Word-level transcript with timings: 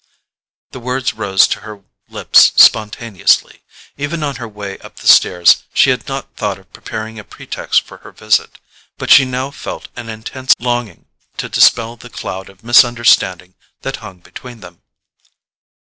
The 0.71 0.79
words 0.79 1.13
rose 1.13 1.47
to 1.49 1.59
her 1.59 1.83
lips 2.09 2.53
spontaneously. 2.55 3.61
Even 3.97 4.23
on 4.23 4.37
her 4.37 4.47
way 4.47 4.79
up 4.79 4.95
the 4.95 5.05
stairs, 5.07 5.61
she 5.75 5.91
had 5.91 6.07
not 6.07 6.35
thought 6.35 6.57
of 6.57 6.73
preparing 6.73 7.19
a 7.19 7.23
pretext 7.23 7.81
for 7.83 7.97
her 7.97 8.11
visit, 8.11 8.57
but 8.97 9.11
she 9.11 9.25
now 9.25 9.51
felt 9.51 9.89
an 9.95 10.09
intense 10.09 10.55
longing 10.57 11.05
to 11.37 11.49
dispel 11.49 11.97
the 11.97 12.09
cloud 12.09 12.49
of 12.49 12.63
misunderstanding 12.63 13.53
that 13.81 13.97
hung 13.97 14.17
between 14.21 14.61
them. 14.61 14.81